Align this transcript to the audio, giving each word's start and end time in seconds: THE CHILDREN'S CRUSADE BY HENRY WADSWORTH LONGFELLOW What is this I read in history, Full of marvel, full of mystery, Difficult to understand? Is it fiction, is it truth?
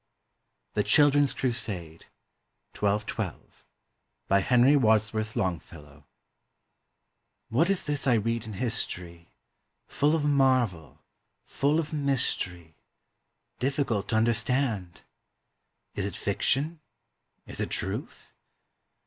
THE 0.73 0.81
CHILDREN'S 0.81 1.31
CRUSADE 1.33 2.07
BY 4.27 4.39
HENRY 4.39 4.75
WADSWORTH 4.75 5.35
LONGFELLOW 5.35 6.07
What 7.49 7.69
is 7.69 7.83
this 7.83 8.07
I 8.07 8.15
read 8.15 8.45
in 8.45 8.53
history, 8.53 9.29
Full 9.85 10.15
of 10.15 10.25
marvel, 10.25 11.03
full 11.43 11.79
of 11.79 11.93
mystery, 11.93 12.77
Difficult 13.59 14.07
to 14.07 14.15
understand? 14.15 15.03
Is 15.93 16.07
it 16.07 16.15
fiction, 16.15 16.79
is 17.45 17.59
it 17.59 17.69
truth? 17.69 18.33